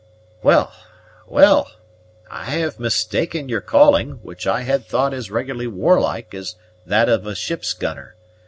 "Well, 0.41 0.73
well; 1.27 1.73
I 2.27 2.45
have 2.45 2.79
mistaken 2.79 3.49
your 3.49 3.61
calling, 3.61 4.13
which 4.23 4.47
I 4.47 4.61
had 4.61 4.83
thought 4.87 5.13
as 5.13 5.29
regularly 5.29 5.67
warlike 5.67 6.33
as 6.33 6.55
that 6.87 7.07
of 7.07 7.27
a 7.27 7.35
ship's 7.35 7.73
gunner. 7.75 8.15